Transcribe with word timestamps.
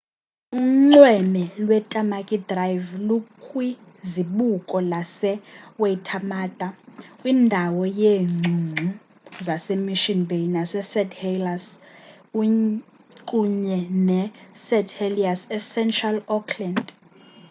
unxweme 0.57 1.43
lwetamaki 1.65 2.37
drive 2.49 2.89
lukwizibuko 3.07 4.75
lase-waitermata 4.91 6.67
kwindawo 7.19 7.83
yeengcungcu 8.01 8.85
zase-mission 9.45 10.19
bay 10.29 10.45
nase-st 10.55 11.11
helliers 11.21 11.67
unye 13.43 13.79
ne-st 14.07 14.89
heliers 14.99 15.41
ecentral 15.57 16.17
auckland 16.35 16.85